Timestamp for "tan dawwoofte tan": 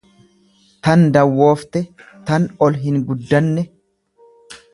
0.87-2.49